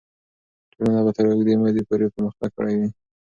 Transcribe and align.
ټولنه 0.71 1.01
به 1.05 1.11
تر 1.17 1.25
اوږدې 1.29 1.53
مودې 1.61 1.81
پورې 1.89 2.05
پرمختګ 2.15 2.49
کړی 2.57 2.75
وي. 2.79 2.89